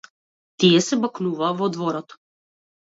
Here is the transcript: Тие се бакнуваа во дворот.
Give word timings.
Тие 0.63 0.81
се 0.87 0.99
бакнуваа 1.05 1.53
во 1.63 1.71
дворот. 1.79 2.21